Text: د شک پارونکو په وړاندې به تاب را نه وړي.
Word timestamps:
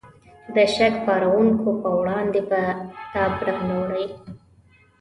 د 0.55 0.57
شک 0.75 0.93
پارونکو 1.05 1.69
په 1.81 1.89
وړاندې 1.99 2.39
به 2.49 2.61
تاب 3.13 3.33
را 3.45 3.57
نه 3.67 3.75
وړي. 3.81 4.07